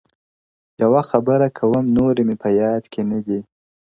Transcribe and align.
يوه 0.81 1.01
خبره 1.11 1.47
كـوم 1.57 1.85
نــوري 1.95 2.23
مــــي 2.27 2.35
پـــه 2.41 2.49
يـــاد 2.57 2.83
كــــي 2.91 3.01
نــــــــه 3.09 3.19
دي 3.27 3.39
ـ 3.43 3.47